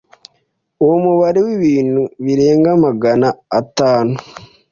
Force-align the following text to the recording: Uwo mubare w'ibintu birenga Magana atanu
Uwo 0.83 0.95
mubare 1.05 1.39
w'ibintu 1.45 2.01
birenga 2.23 2.71
Magana 2.85 3.27
atanu 3.59 4.13